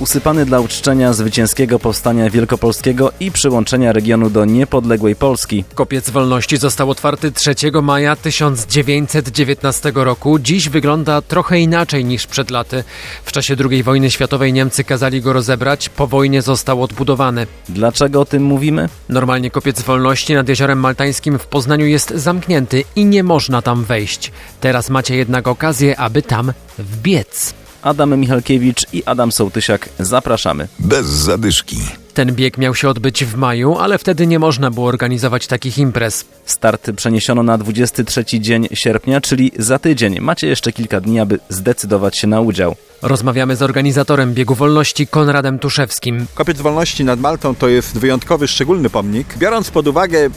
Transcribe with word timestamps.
Usypany 0.00 0.46
dla 0.46 0.60
uczczenia 0.60 1.12
zwycięskiego 1.12 1.78
powstania 1.78 2.30
wielkopolskiego 2.30 3.12
i 3.20 3.30
przyłączenia 3.30 3.92
regionu 3.92 4.30
do 4.30 4.44
niepodległej 4.44 5.16
Polski. 5.16 5.64
Kopiec 5.74 6.10
Wolności 6.10 6.56
został 6.56 6.90
otwarty 6.90 7.32
3 7.32 7.54
maja 7.82 8.16
1919 8.16 9.92
roku. 9.94 10.38
Dziś 10.38 10.68
wygląda 10.68 11.22
trochę 11.22 11.58
inaczej 11.58 12.04
niż 12.04 12.26
przed 12.26 12.50
laty. 12.50 12.84
W 13.24 13.32
czasie 13.32 13.56
II 13.70 13.82
wojny 13.82 14.10
światowej 14.10 14.52
Niemcy 14.52 14.84
kazali 14.84 15.20
go 15.20 15.32
rozebrać, 15.32 15.88
po 15.88 16.06
wojnie 16.06 16.42
został 16.42 16.82
odbudowany. 16.82 17.46
Dlaczego 17.68 18.20
o 18.20 18.24
tym 18.24 18.42
mówimy? 18.42 18.88
Normalnie 19.08 19.50
Kopiec 19.50 19.82
Wolności 19.82 20.34
nad 20.34 20.48
Jeziorem 20.48 20.80
Maltańskim 20.80 21.38
w 21.38 21.46
Poznaniu 21.46 21.86
jest 21.86 22.10
zamknięty 22.10 22.84
i 22.96 23.04
nie 23.04 23.22
można 23.22 23.62
tam 23.62 23.84
wejść. 23.84 24.32
Teraz 24.60 24.90
macie 24.90 25.16
jednak 25.16 25.48
okazję, 25.48 25.98
aby 25.98 26.22
tam 26.22 26.52
wbiec. 26.78 27.65
Adam 27.82 28.18
Michalkiewicz 28.20 28.86
i 28.92 29.04
Adam 29.04 29.32
Sołtysiak 29.32 29.88
zapraszamy. 29.98 30.68
Bez 30.78 31.06
zadyszki. 31.06 31.76
Ten 32.14 32.34
bieg 32.34 32.58
miał 32.58 32.74
się 32.74 32.88
odbyć 32.88 33.24
w 33.24 33.36
maju, 33.36 33.76
ale 33.78 33.98
wtedy 33.98 34.26
nie 34.26 34.38
można 34.38 34.70
było 34.70 34.88
organizować 34.88 35.46
takich 35.46 35.78
imprez. 35.78 36.24
Start 36.44 36.90
przeniesiono 36.96 37.42
na 37.42 37.58
23 37.58 38.24
dzień 38.40 38.68
sierpnia, 38.74 39.20
czyli 39.20 39.52
za 39.58 39.78
tydzień. 39.78 40.20
Macie 40.20 40.46
jeszcze 40.46 40.72
kilka 40.72 41.00
dni, 41.00 41.20
aby 41.20 41.38
zdecydować 41.48 42.16
się 42.16 42.26
na 42.26 42.40
udział. 42.40 42.76
Rozmawiamy 43.02 43.56
z 43.56 43.62
organizatorem 43.62 44.34
biegu 44.34 44.54
wolności 44.54 45.06
Konradem 45.06 45.58
Tuszewskim. 45.58 46.26
Kopiec 46.34 46.60
Wolności 46.60 47.04
nad 47.04 47.20
Maltą 47.20 47.54
to 47.54 47.68
jest 47.68 47.98
wyjątkowy, 47.98 48.48
szczególny 48.48 48.90
pomnik. 48.90 49.38
Biorąc 49.38 49.70
pod 49.70 49.88
uwagę 49.88 50.30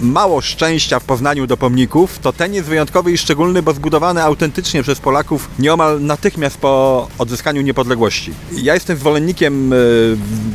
mało 0.00 0.40
szczęścia 0.40 1.00
w 1.00 1.04
poznaniu 1.04 1.46
do 1.46 1.56
pomników, 1.56 2.18
to 2.18 2.32
ten 2.32 2.54
jest 2.54 2.68
wyjątkowy 2.68 3.12
i 3.12 3.18
szczególny, 3.18 3.62
bo 3.62 3.72
zbudowany 3.72 4.22
autentycznie 4.22 4.82
przez 4.82 5.00
Polaków 5.00 5.48
nieomal 5.58 6.02
natychmiast 6.02 6.58
po 6.58 7.08
odzyskaniu 7.18 7.62
niepodległości. 7.62 8.32
Ja 8.52 8.74
jestem 8.74 8.96
zwolennikiem 8.96 9.72
e, 9.72 9.76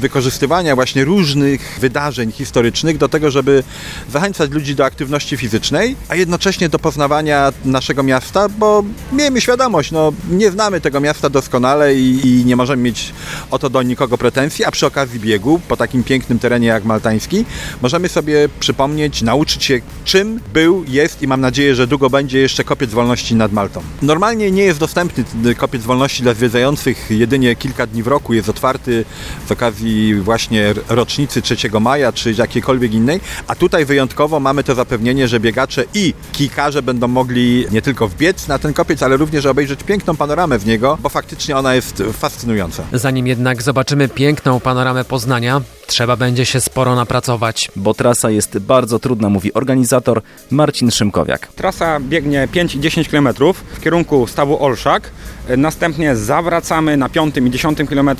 wykorzystywania 0.00 0.74
właśnie 0.74 1.04
różnych 1.04 1.78
wydarzeń 1.80 2.32
historycznych 2.32 2.98
do 2.98 3.08
tego, 3.08 3.30
żeby 3.30 3.62
zachęcać 4.12 4.50
ludzi 4.50 4.74
do 4.74 4.84
aktywności 4.84 5.36
fizycznej, 5.36 5.96
a 6.08 6.16
jednocześnie 6.16 6.68
do 6.68 6.78
poznawania 6.78 7.52
naszego 7.64 8.02
miasta, 8.02 8.48
bo 8.48 8.84
miejmy 9.12 9.40
świadomość, 9.40 9.90
no 9.90 10.12
nie 10.30 10.50
znamy 10.50 10.80
tego 10.80 11.00
miasta 11.00 11.30
doskonale 11.30 11.94
i, 11.94 12.28
i 12.28 12.44
nie 12.44 12.56
możemy 12.56 12.82
mieć 12.82 13.12
o 13.50 13.58
to 13.58 13.70
do 13.70 13.82
nikogo 13.82 14.18
pretensji, 14.18 14.64
a 14.64 14.70
przy 14.70 14.86
okazji 14.86 15.20
biegu 15.20 15.60
po 15.68 15.76
takim 15.76 16.04
pięknym 16.04 16.38
terenie 16.38 16.66
jak 16.66 16.84
maltański 16.84 17.44
możemy 17.82 18.08
sobie 18.08 18.48
przypomnieć, 18.60 19.22
nauczyć 19.30 19.64
się 19.64 19.80
czym 20.04 20.40
był, 20.52 20.84
jest 20.88 21.22
i 21.22 21.26
mam 21.26 21.40
nadzieję, 21.40 21.74
że 21.74 21.86
długo 21.86 22.10
będzie 22.10 22.38
jeszcze 22.40 22.64
kopiec 22.64 22.90
wolności 22.90 23.34
nad 23.34 23.52
Maltą. 23.52 23.82
Normalnie 24.02 24.50
nie 24.50 24.62
jest 24.62 24.78
dostępny 24.78 25.24
kopiec 25.54 25.82
wolności 25.82 26.22
dla 26.22 26.34
zwiedzających 26.34 27.06
jedynie 27.10 27.56
kilka 27.56 27.86
dni 27.86 28.02
w 28.02 28.06
roku, 28.06 28.34
jest 28.34 28.48
otwarty 28.48 29.04
z 29.48 29.52
okazji 29.52 30.14
właśnie 30.14 30.74
rocznicy 30.88 31.42
3 31.42 31.56
maja 31.80 32.12
czy 32.12 32.32
jakiejkolwiek 32.32 32.92
innej, 32.94 33.20
a 33.46 33.54
tutaj 33.54 33.84
wyjątkowo 33.84 34.40
mamy 34.40 34.64
to 34.64 34.74
zapewnienie, 34.74 35.28
że 35.28 35.40
biegacze 35.40 35.84
i 35.94 36.14
kikarze 36.32 36.82
będą 36.82 37.08
mogli 37.08 37.66
nie 37.70 37.82
tylko 37.82 38.08
wbiec 38.08 38.48
na 38.48 38.58
ten 38.58 38.72
kopiec, 38.72 39.02
ale 39.02 39.16
również 39.16 39.46
obejrzeć 39.46 39.82
piękną 39.82 40.16
panoramę 40.16 40.58
z 40.58 40.66
niego, 40.66 40.98
bo 41.02 41.08
faktycznie 41.08 41.56
ona 41.56 41.74
jest 41.74 42.02
fascynująca. 42.12 42.82
Zanim 42.92 43.26
jednak 43.26 43.62
zobaczymy 43.62 44.08
piękną 44.08 44.60
panoramę 44.60 45.04
Poznania, 45.04 45.60
trzeba 45.90 46.16
będzie 46.16 46.46
się 46.46 46.60
sporo 46.60 46.94
napracować. 46.94 47.70
Bo 47.76 47.94
trasa 47.94 48.30
jest 48.30 48.58
bardzo 48.58 48.98
trudna, 48.98 49.28
mówi 49.28 49.54
organizator 49.54 50.22
Marcin 50.50 50.90
Szymkowiak. 50.90 51.46
Trasa 51.46 52.00
biegnie 52.00 52.48
5 52.52 52.74
i 52.74 52.80
10 52.80 53.08
km 53.08 53.28
w 53.74 53.80
kierunku 53.80 54.26
stawu 54.26 54.64
Olszak. 54.64 55.10
Następnie 55.56 56.16
zawracamy 56.16 56.96
na 56.96 57.08
5 57.08 57.36
i 57.36 57.50
10 57.50 57.78
km 57.88 58.10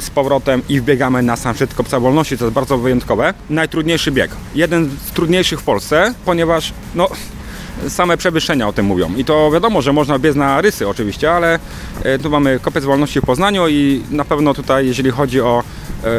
z 0.00 0.10
powrotem 0.10 0.62
i 0.68 0.80
wbiegamy 0.80 1.22
na 1.22 1.36
sam 1.36 1.54
szczyt 1.54 1.74
Kopca 1.74 2.00
Wolności, 2.00 2.38
co 2.38 2.44
jest 2.44 2.54
bardzo 2.54 2.78
wyjątkowe. 2.78 3.34
Najtrudniejszy 3.50 4.12
bieg. 4.12 4.30
Jeden 4.54 4.90
z 5.06 5.12
trudniejszych 5.12 5.60
w 5.60 5.64
Polsce, 5.64 6.14
ponieważ 6.24 6.72
no, 6.94 7.08
same 7.88 8.16
przewyższenia 8.16 8.68
o 8.68 8.72
tym 8.72 8.86
mówią. 8.86 9.14
I 9.16 9.24
to 9.24 9.50
wiadomo, 9.50 9.82
że 9.82 9.92
można 9.92 10.18
biec 10.18 10.36
na 10.36 10.60
rysy 10.60 10.88
oczywiście, 10.88 11.32
ale 11.32 11.58
e, 12.02 12.18
tu 12.18 12.30
mamy 12.30 12.60
Kopiec 12.60 12.84
Wolności 12.84 13.20
w 13.20 13.24
Poznaniu 13.24 13.68
i 13.68 14.02
na 14.10 14.24
pewno 14.24 14.54
tutaj, 14.54 14.86
jeżeli 14.86 15.10
chodzi 15.10 15.40
o 15.40 15.62
E, 15.62 15.77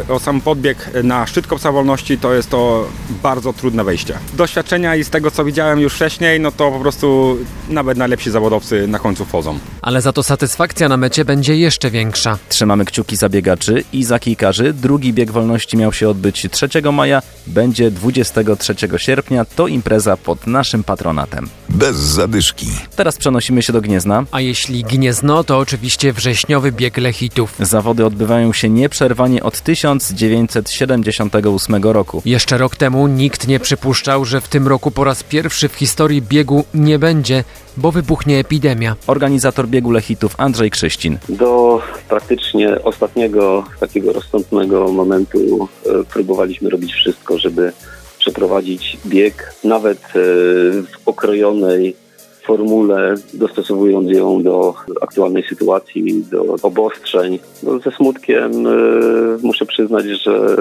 o 0.09 0.19
sam 0.19 0.41
podbieg 0.41 0.89
na 1.03 1.27
szczyt 1.27 1.47
Kopca 1.47 1.71
Wolności, 1.71 2.17
to 2.17 2.33
jest 2.33 2.49
to 2.49 2.87
bardzo 3.23 3.53
trudne 3.53 3.83
wejście. 3.83 4.17
Doświadczenia 4.33 4.95
i 4.95 5.03
z 5.03 5.09
tego, 5.09 5.31
co 5.31 5.45
widziałem 5.45 5.79
już 5.79 5.93
wcześniej, 5.93 6.39
no 6.39 6.51
to 6.51 6.71
po 6.71 6.79
prostu 6.79 7.37
nawet 7.69 7.97
najlepsi 7.97 8.31
zawodowcy 8.31 8.87
na 8.87 8.99
końcu 8.99 9.25
wchodzą. 9.25 9.59
Ale 9.81 10.01
za 10.01 10.13
to 10.13 10.23
satysfakcja 10.23 10.89
na 10.89 10.97
mecie 10.97 11.25
będzie 11.25 11.57
jeszcze 11.57 11.91
większa. 11.91 12.37
Trzymamy 12.49 12.85
kciuki 12.85 13.15
za 13.15 13.29
biegaczy 13.29 13.83
i 13.93 14.03
za 14.03 14.19
kijkarzy. 14.19 14.73
Drugi 14.73 15.13
bieg 15.13 15.31
wolności 15.31 15.77
miał 15.77 15.93
się 15.93 16.09
odbyć 16.09 16.47
3 16.51 16.69
maja, 16.91 17.21
będzie 17.47 17.91
23 17.91 18.75
sierpnia. 18.97 19.45
To 19.45 19.67
impreza 19.67 20.17
pod 20.17 20.47
naszym 20.47 20.83
patronatem. 20.83 21.49
Bez 21.69 21.95
zadyszki. 21.95 22.67
Teraz 22.95 23.17
przenosimy 23.17 23.61
się 23.61 23.73
do 23.73 23.81
Gniezna. 23.81 24.23
A 24.31 24.41
jeśli 24.41 24.83
Gniezno, 24.83 25.43
to 25.43 25.57
oczywiście 25.57 26.13
wrześniowy 26.13 26.71
bieg 26.71 26.97
Lechitów. 26.97 27.55
Zawody 27.59 28.05
odbywają 28.05 28.53
się 28.53 28.69
nieprzerwanie 28.69 29.43
od 29.43 29.61
1978 29.61 31.83
roku. 31.83 32.21
Jeszcze 32.25 32.57
rok 32.57 32.75
temu 32.75 33.07
nikt 33.07 33.47
nie 33.47 33.59
przypuszczał, 33.59 34.25
że 34.25 34.41
w 34.41 34.47
tym 34.47 34.67
roku 34.67 34.91
po 34.91 35.03
raz 35.03 35.23
pierwszy 35.23 35.69
w 35.69 35.75
historii 35.75 36.21
biegu 36.21 36.63
nie 36.73 36.99
będzie, 36.99 37.43
bo 37.77 37.91
wybuchnie 37.91 38.39
epidemia. 38.39 38.95
Organizator 39.07 39.67
biegu 39.67 39.91
Lechitów 39.91 40.35
Andrzej 40.37 40.71
Krzyścin. 40.71 41.17
Do 41.29 41.81
praktycznie 42.09 42.83
ostatniego 42.83 43.63
takiego 43.79 44.13
rozsądnego 44.13 44.91
momentu 44.91 45.67
e, 45.85 46.03
próbowaliśmy 46.03 46.69
robić 46.69 46.93
wszystko, 46.93 47.37
żeby 47.37 47.71
przeprowadzić 48.19 48.97
bieg, 49.05 49.53
nawet 49.63 49.97
e, 49.97 50.11
w 50.81 50.97
okrojonej 51.05 51.95
formule, 52.49 53.15
dostosowując 53.33 54.11
ją 54.11 54.43
do 54.43 54.73
aktualnej 55.01 55.43
sytuacji, 55.49 56.25
do 56.31 56.55
obostrzeń. 56.61 57.39
No, 57.63 57.79
ze 57.79 57.91
smutkiem 57.91 58.67
y, 58.67 59.37
muszę 59.41 59.65
przyznać, 59.65 60.05
że 60.05 60.57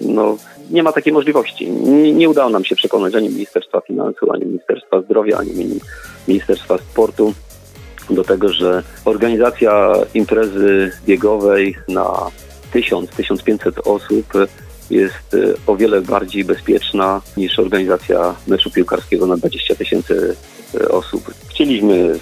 no, 0.00 0.36
nie 0.70 0.82
ma 0.82 0.92
takiej 0.92 1.12
możliwości. 1.12 1.70
Nie, 1.70 2.12
nie, 2.12 2.28
udało 2.28 2.50
nam 2.50 2.64
się 2.64 2.76
przekonać 2.76 3.14
ani 3.14 3.28
Ministerstwa 3.28 3.80
Finansów, 3.80 4.30
ani 4.30 4.46
Ministerstwa 4.46 5.02
Zdrowia, 5.02 5.38
ani 5.38 5.50
Ministerstwa 6.28 6.78
Sportu 6.78 7.34
do 8.10 8.24
tego, 8.24 8.48
że 8.48 8.82
organizacja 9.04 9.92
imprezy 10.14 10.92
biegowej 11.06 11.76
na 11.88 12.06
1000-1500 12.74 13.72
osób 13.84 14.32
jest 14.92 15.34
y, 15.34 15.54
o 15.66 15.76
wiele 15.76 16.00
bardziej 16.00 16.44
bezpieczna 16.44 17.20
niż 17.36 17.58
organizacja 17.58 18.34
meczu 18.46 18.70
piłkarskiego 18.70 19.26
na 19.26 19.36
20 19.36 19.74
tysięcy 19.74 20.36
y, 20.74 20.88
osób. 20.88 21.34
Chcieliśmy 21.48 22.18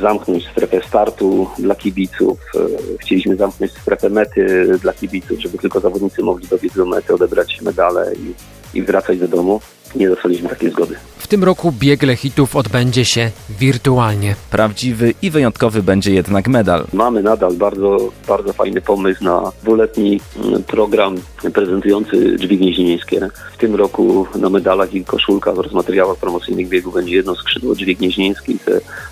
zamknąć 0.00 0.48
strefę 0.48 0.80
startu 0.88 1.48
dla 1.58 1.74
kibiców, 1.74 2.38
y, 2.54 2.98
chcieliśmy 2.98 3.36
zamknąć 3.36 3.72
strefę 3.72 4.10
mety 4.10 4.72
dla 4.82 4.92
kibiców, 4.92 5.40
żeby 5.40 5.58
tylko 5.58 5.80
zawodnicy 5.80 6.22
mogli 6.22 6.48
dobiec 6.48 6.74
do 6.74 6.86
mety, 6.86 7.14
odebrać 7.14 7.60
medale 7.60 8.12
i, 8.14 8.34
i 8.78 8.82
wracać 8.82 9.18
do 9.18 9.28
domu. 9.28 9.60
Nie 9.94 10.08
dostaliśmy 10.08 10.48
takiej 10.48 10.70
zgody. 10.70 10.96
W 11.30 11.38
tym 11.38 11.44
roku 11.44 11.72
bieg 11.72 12.02
Lechitów 12.02 12.56
odbędzie 12.56 13.04
się 13.04 13.30
wirtualnie. 13.60 14.34
Prawdziwy 14.50 15.14
i 15.22 15.30
wyjątkowy 15.30 15.82
będzie 15.82 16.14
jednak 16.14 16.48
medal. 16.48 16.84
Mamy 16.92 17.22
nadal 17.22 17.52
bardzo, 17.54 17.98
bardzo 18.28 18.52
fajny 18.52 18.80
pomysł 18.80 19.24
na 19.24 19.52
dwuletni 19.62 20.20
mm, 20.44 20.62
program 20.62 21.14
prezentujący 21.54 22.36
drzwi 22.36 22.58
gnieźnieńskie. 22.58 23.28
W 23.52 23.56
tym 23.56 23.74
roku 23.74 24.26
na 24.34 24.48
medalach 24.48 24.94
i 24.94 25.04
koszulkach 25.04 25.58
oraz 25.58 25.72
materiałach 25.72 26.16
promocyjnych 26.16 26.68
biegu 26.68 26.92
będzie 26.92 27.14
jedno 27.14 27.34
skrzydło 27.34 27.74
drzwi 27.74 27.96
gnieźnieńskich, 27.96 28.60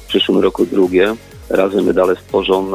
w 0.05 0.07
przyszłym 0.07 0.39
roku 0.39 0.67
drugie. 0.67 1.15
Razem 1.51 1.85
medale 1.85 2.17
stworzą 2.17 2.73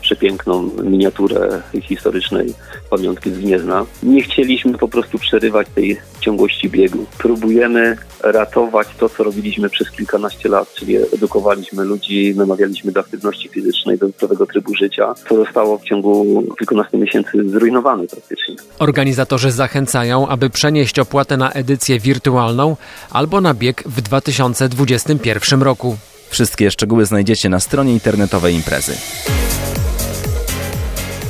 przepiękną 0.00 0.70
miniaturę 0.82 1.62
historycznej 1.82 2.54
pamiątki 2.90 3.30
z 3.30 3.38
Gniezna. 3.38 3.86
Nie 4.02 4.22
chcieliśmy 4.22 4.78
po 4.78 4.88
prostu 4.88 5.18
przerywać 5.18 5.68
tej 5.74 6.00
ciągłości 6.20 6.68
biegu. 6.70 7.06
Próbujemy 7.18 7.96
ratować 8.22 8.88
to, 8.98 9.08
co 9.08 9.24
robiliśmy 9.24 9.70
przez 9.70 9.90
kilkanaście 9.90 10.48
lat, 10.48 10.74
czyli 10.74 10.96
edukowaliśmy 10.96 11.84
ludzi, 11.84 12.34
namawialiśmy 12.36 12.92
do 12.92 13.00
aktywności 13.00 13.48
fizycznej, 13.48 13.98
do 13.98 14.08
zdrowego 14.08 14.46
trybu 14.46 14.74
życia, 14.74 15.14
co 15.28 15.36
zostało 15.36 15.78
w 15.78 15.84
ciągu 15.84 16.42
kilkunastu 16.58 16.98
miesięcy 16.98 17.30
zrujnowane 17.50 18.06
praktycznie. 18.06 18.54
Organizatorzy 18.78 19.50
zachęcają, 19.50 20.28
aby 20.28 20.50
przenieść 20.50 20.98
opłatę 20.98 21.36
na 21.36 21.50
edycję 21.52 21.98
wirtualną 21.98 22.76
albo 23.10 23.40
na 23.40 23.54
bieg 23.54 23.82
w 23.86 24.00
2021 24.00 25.62
roku. 25.62 25.96
Wszystkie 26.32 26.70
szczegóły 26.70 27.06
znajdziecie 27.06 27.48
na 27.48 27.60
stronie 27.60 27.92
internetowej 27.92 28.54
imprezy. 28.54 28.96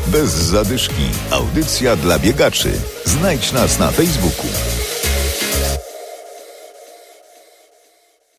Bez 0.06 0.30
zadyszki. 0.30 1.04
Audycja 1.30 1.96
dla 1.96 2.18
biegaczy. 2.18 2.72
Znajdź 3.04 3.52
nas 3.52 3.78
na 3.78 3.90
Facebooku. 3.90 4.46